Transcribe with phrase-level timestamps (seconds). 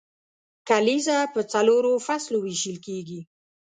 [0.69, 3.21] کلیزه په څلورو فصلو ویشل کیږي.